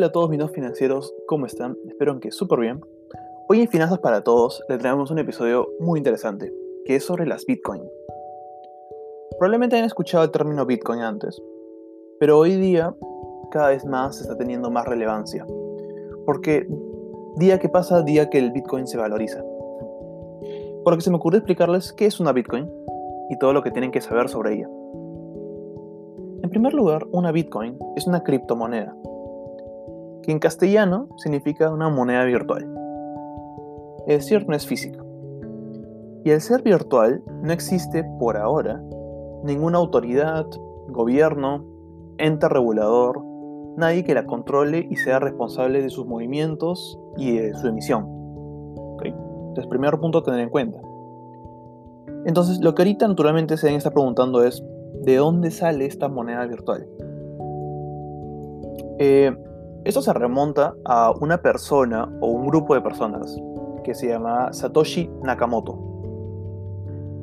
[0.00, 1.76] Hola a todos mis dos financieros, ¿cómo están?
[1.86, 2.80] Espero que súper bien.
[3.50, 6.50] Hoy en Finanzas para Todos les traemos un episodio muy interesante,
[6.86, 7.82] que es sobre las Bitcoin.
[9.38, 11.38] Probablemente hayan escuchado el término Bitcoin antes,
[12.18, 12.94] pero hoy día
[13.50, 15.46] cada vez más está teniendo más relevancia,
[16.24, 16.66] porque
[17.36, 19.44] día que pasa, día que el Bitcoin se valoriza.
[20.82, 22.72] Por lo que se me ocurrió explicarles qué es una Bitcoin
[23.28, 24.68] y todo lo que tienen que saber sobre ella.
[26.42, 28.96] En primer lugar, una Bitcoin es una criptomoneda
[30.22, 32.68] que en castellano significa una moneda virtual.
[34.06, 35.02] Es decir, no es física.
[36.24, 38.82] Y al ser virtual, no existe por ahora
[39.44, 40.46] ninguna autoridad,
[40.88, 41.64] gobierno,
[42.18, 43.22] ente regulador,
[43.76, 48.06] nadie que la controle y sea responsable de sus movimientos y de su emisión.
[49.02, 50.80] Entonces, primer punto a tener en cuenta.
[52.24, 54.62] Entonces, lo que ahorita naturalmente se está preguntando es,
[55.02, 56.86] ¿de dónde sale esta moneda virtual?
[58.98, 59.34] Eh,
[59.84, 63.36] esto se remonta a una persona o un grupo de personas
[63.82, 65.78] que se llama Satoshi Nakamoto.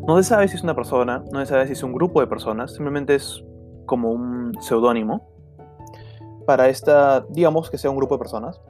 [0.08, 2.28] No se sabe si es una persona, no se sabe si es un grupo de
[2.28, 3.44] personas, simplemente es
[3.85, 5.28] como un seudónimo
[6.45, 8.61] para esta, digamos que sea un grupo de personas,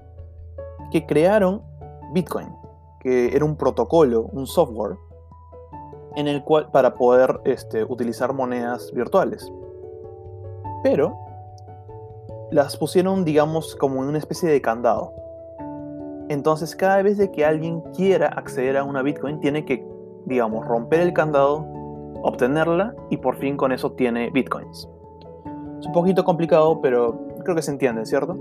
[0.91, 1.61] que crearon
[2.11, 2.49] Bitcoin,
[2.99, 4.97] que era un protocolo, un software,
[6.15, 9.51] en el cual, para poder este, utilizar monedas virtuales.
[10.83, 11.15] Pero
[12.51, 15.13] las pusieron, digamos, como en una especie de candado.
[16.29, 19.85] Entonces, cada vez que alguien quiera acceder a una Bitcoin, tiene que,
[20.25, 21.65] digamos, romper el candado,
[22.23, 24.89] obtenerla y por fin con eso tiene Bitcoins.
[25.79, 28.37] Es un poquito complicado, pero creo que se entiende, ¿cierto?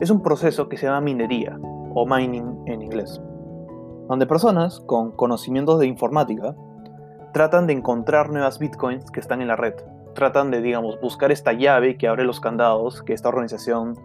[0.00, 1.58] Es un proceso que se llama minería
[1.94, 3.20] o mining en inglés,
[4.08, 6.54] donde personas con conocimientos de informática
[7.32, 9.74] tratan de encontrar nuevas Bitcoins que están en la red
[10.14, 13.96] tratan de, digamos, buscar esta llave que abre los candados que esta organización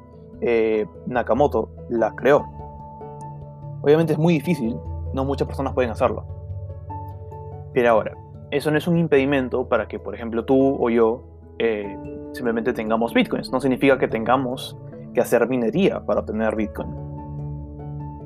[0.42, 2.46] eh, Nakamoto la creó.
[3.82, 4.76] Obviamente es muy difícil,
[5.14, 6.26] no muchas personas pueden hacerlo.
[7.74, 8.16] Pero ahora,
[8.52, 11.24] eso no es un impedimento para que, por ejemplo, tú o yo
[11.60, 11.98] eh,
[12.34, 13.52] simplemente tengamos bitcoins.
[13.52, 14.78] No significa que tengamos
[15.14, 16.90] que hacer minería para obtener bitcoin.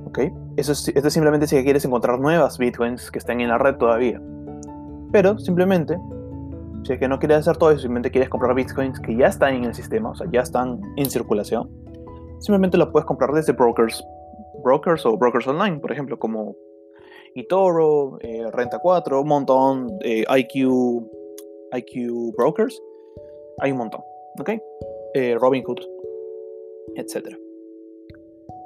[0.06, 0.20] ¿Ok?
[0.58, 3.76] Eso es, esto es simplemente si quieres encontrar nuevas bitcoins que estén en la red
[3.76, 4.22] todavía.
[5.12, 5.98] Pero simplemente
[6.84, 9.56] si es que no quieres hacer todo eso, simplemente quieres comprar bitcoins que ya están
[9.56, 11.70] en el sistema, o sea, ya están en circulación,
[12.40, 14.04] simplemente lo puedes comprar desde brokers,
[14.64, 16.56] brokers o brokers online, por ejemplo, como
[17.36, 21.08] eToro, eh, Renta 4, un montón, eh, IQ,
[21.74, 22.82] IQ Brokers,
[23.60, 24.02] hay un montón,
[24.40, 24.50] ¿ok?
[25.14, 25.80] Eh, Robinhood,
[26.96, 27.38] etc.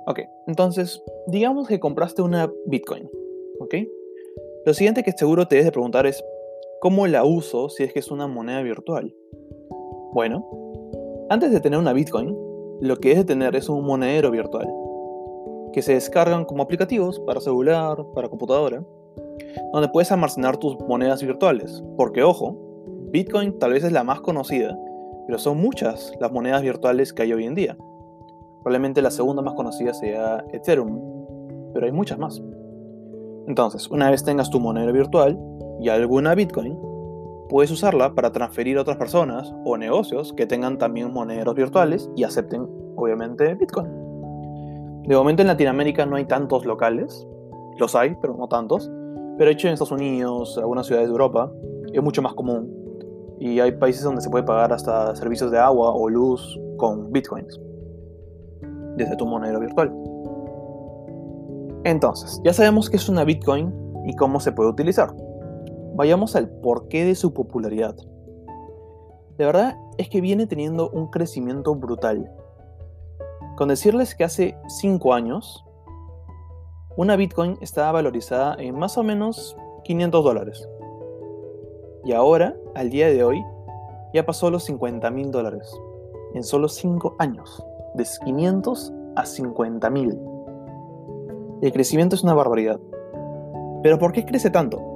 [0.08, 3.10] Ok, entonces, digamos que compraste una Bitcoin,
[3.60, 3.76] ¿ok?
[4.66, 6.24] Lo siguiente que seguro te debes de preguntar es,
[6.86, 9.12] ¿Cómo la uso si es que es una moneda virtual?
[10.14, 10.46] Bueno,
[11.32, 12.38] antes de tener una Bitcoin,
[12.80, 14.72] lo que es de tener es un monedero virtual,
[15.74, 18.86] que se descargan como aplicativos para celular, para computadora,
[19.74, 21.84] donde puedes almacenar tus monedas virtuales.
[21.98, 22.56] Porque ojo,
[23.10, 24.78] Bitcoin tal vez es la más conocida,
[25.26, 27.76] pero son muchas las monedas virtuales que hay hoy en día.
[28.62, 31.02] Probablemente la segunda más conocida sea Ethereum,
[31.74, 32.40] pero hay muchas más.
[33.48, 35.36] Entonces, una vez tengas tu monedero virtual,
[35.80, 36.78] y alguna Bitcoin,
[37.50, 42.24] puedes usarla para transferir a otras personas o negocios que tengan también monederos virtuales y
[42.24, 43.90] acepten, obviamente, Bitcoin.
[45.04, 47.28] De momento en Latinoamérica no hay tantos locales,
[47.78, 48.90] los hay, pero no tantos.
[49.38, 51.52] Pero hecho en Estados Unidos, algunas ciudades de Europa,
[51.94, 52.74] es mucho más común.
[53.40, 57.60] Y hay países donde se puede pagar hasta servicios de agua o luz con bitcoins
[58.96, 59.94] desde tu monedero virtual.
[61.84, 63.74] Entonces, ya sabemos qué es una bitcoin
[64.06, 65.14] y cómo se puede utilizar
[65.96, 67.96] vayamos al porqué de su popularidad.
[69.38, 72.30] La verdad es que viene teniendo un crecimiento brutal.
[73.58, 75.66] Con decirles que hace 5 años,
[76.98, 80.70] una Bitcoin estaba valorizada en más o menos 500 dólares.
[82.04, 83.44] Y ahora, al día de hoy,
[84.14, 85.74] ya pasó los 50 mil dólares.
[86.34, 87.64] En solo 5 años.
[87.96, 90.20] De 500 a 50 mil.
[91.62, 92.80] El crecimiento es una barbaridad.
[93.82, 94.95] Pero ¿por qué crece tanto?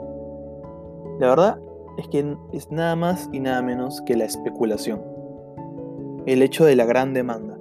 [1.20, 1.60] La verdad
[1.98, 5.02] es que es nada más y nada menos que la especulación.
[6.26, 7.58] El hecho de la gran demanda.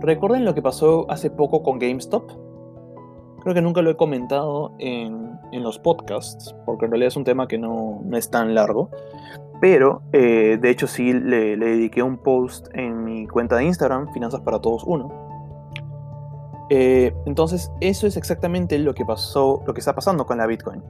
[0.00, 2.32] ¿Recuerden lo que pasó hace poco con GameStop?
[3.42, 7.46] Creo que nunca lo he comentado en, los podcasts, porque en realidad es un tema
[7.46, 8.90] que no, es tan largo.
[9.60, 14.40] Pero, eh, de hecho, sí le, dediqué un post en mi cuenta de Instagram, Finanzas
[14.40, 15.12] para Todos 1.
[16.70, 20.82] Eh, entonces, eso es exactamente lo que pasó, lo que está pasando con la Bitcoin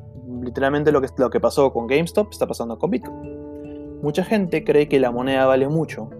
[0.43, 4.01] literalmente lo que, lo que pasó con GameStop está pasando con Bitcoin.
[4.03, 6.11] Mucha gente cree que la moneda vale mucho,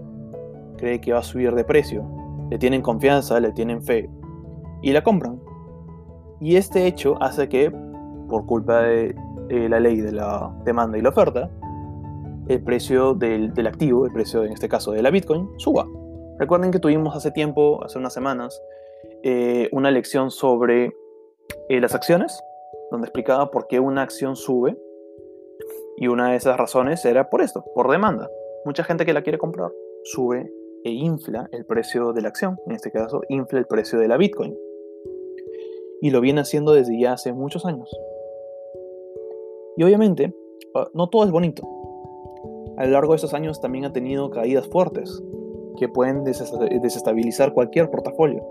[0.77, 2.05] cree que va a subir de precio,
[2.49, 4.09] le tienen confianza, le tienen fe
[4.81, 5.39] y la compran.
[6.39, 7.71] Y este hecho hace que,
[8.29, 9.15] por culpa de,
[9.49, 11.49] la ley de la demanda y la oferta,
[12.47, 15.87] el precio del, activo, el precio en este caso de la Bitcoin, suba.
[16.39, 18.59] Recuerden que tuvimos hace tiempo, hace unas semanas,
[19.23, 20.93] eh, una lección sobre
[21.69, 22.41] eh, las acciones,
[22.93, 24.77] donde explicaba por qué una acción sube.
[25.97, 28.29] Y una de esas razones era por esto, por demanda.
[28.65, 29.71] Mucha gente que la quiere comprar
[30.03, 30.51] sube
[30.83, 34.17] e infla el precio de la acción, en este caso infla el precio de la
[34.17, 34.55] Bitcoin
[36.01, 37.89] y lo viene haciendo desde ya hace muchos años.
[39.77, 40.35] Y obviamente,
[40.75, 41.63] ah, no todo es bonito.
[42.75, 45.23] A lo largo de estos años también ha tenido caídas fuertes
[45.77, 48.45] que pueden desestabilizar cualquier portafolio.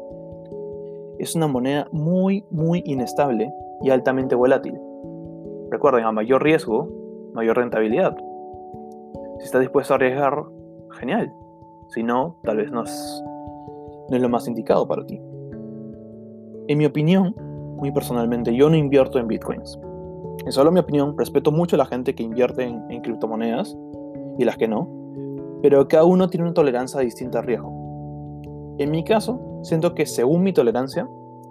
[1.19, 4.79] Es una moneda muy, muy inestable y altamente volátil.
[5.71, 6.89] Recuerden, a mayor riesgo,
[7.35, 8.17] mayor rentabilidad.
[9.39, 10.45] Si estás dispuesto a arriesgar,
[10.91, 11.33] genial.
[11.89, 13.23] Si no, tal vez no es,
[14.09, 15.21] lo más indicado para ti.
[16.69, 17.35] En mi opinión,
[17.77, 19.79] muy personalmente, yo no invierto en bitcoins.
[20.45, 23.77] En solo mi opinión, respeto mucho a la gente que invierte en, criptomonedas
[24.39, 24.89] y las que no,
[25.61, 27.71] pero cada uno tiene una tolerancia distinta al riesgo.
[28.79, 31.09] En mi caso, siento que según mi tolerancia,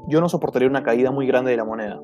[0.07, 2.01] yo no soportaría una caída muy grande de la moneda.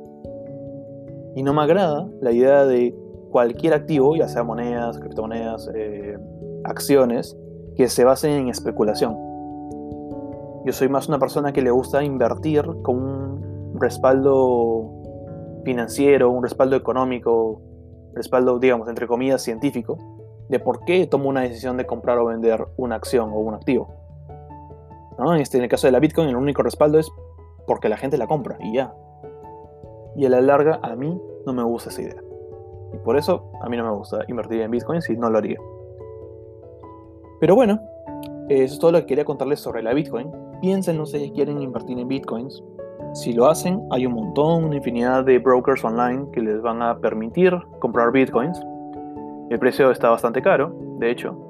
[1.35, 2.95] Y no me agrada la idea de
[3.31, 6.17] cualquier activo, ya sea monedas, criptomonedas, eh,
[6.63, 7.37] acciones,
[7.75, 9.15] que se basen en especulación.
[10.65, 14.91] Yo soy más una persona que le gusta invertir con un respaldo
[15.63, 17.61] financiero, un respaldo económico,
[18.15, 19.97] respaldo, digamos, entre comillas, científico,
[20.49, 23.87] de por qué tomo una decisión de comprar o vender una acción o un activo.
[25.19, 25.33] ¿No?
[25.35, 27.09] En, este, en el caso de la Bitcoin, el único respaldo es
[27.65, 28.93] porque la gente la compra y ya.
[30.17, 32.21] Y a la larga, a mí no me gusta esa idea.
[32.93, 35.57] Y por eso, a mí no me gusta invertir en Bitcoin si no lo haría.
[37.39, 37.79] Pero bueno,
[38.49, 40.31] eso es todo lo que quería contarles sobre la Bitcoin
[40.61, 42.63] piensen, si quieren invertir en bitcoins.
[43.13, 46.97] Si lo hacen, hay un montón, una infinidad de brokers online que les van a
[46.99, 48.59] permitir comprar bitcoins.
[49.49, 51.46] El precio está bastante caro, de hecho.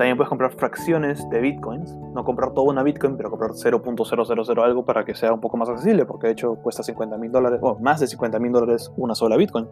[0.00, 1.94] También puedes comprar fracciones de bitcoins.
[2.14, 5.68] No comprar toda una bitcoin, pero comprar 0.000 algo para que sea un poco más
[5.68, 9.14] accesible, porque de hecho cuesta 50 mil dólares, o más de 50 mil dólares una
[9.14, 9.68] sola bitcoin.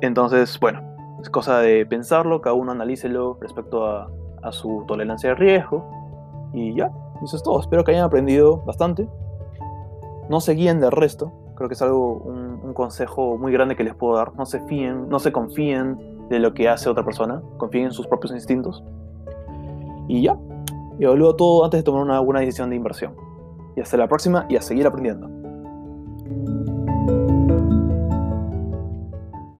[0.00, 0.82] Entonces, bueno,
[1.20, 4.12] es cosa de pensarlo, cada uno analícelo respecto a,
[4.52, 5.90] su tolerancia de riesgo.
[6.52, 6.92] Y ya,
[7.24, 7.58] eso es todo.
[7.58, 9.08] Espero que hayan aprendido bastante.
[10.28, 11.32] No se guíen del resto.
[11.56, 14.36] Creo que es algo, un, consejo muy grande que les puedo dar.
[14.36, 17.42] No se fíen, no se confíen de lo que hace otra persona.
[17.56, 18.84] Confíen en sus propios instintos.
[20.10, 20.36] Y ya.
[20.98, 23.14] Y evalúo todo antes de tomar una buena decisión de inversión.
[23.76, 25.39] Y hasta la próxima y a seguir aprendiendo.